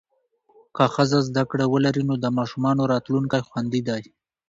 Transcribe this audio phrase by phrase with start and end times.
[0.75, 4.03] که ښځه زده کړه ولري، نو د ماشومانو راتلونکی خوندي دی.